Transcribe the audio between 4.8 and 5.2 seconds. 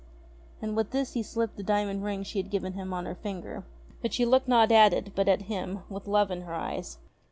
it,